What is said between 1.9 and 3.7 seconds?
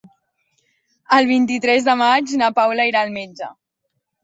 de maig na Paula irà al metge.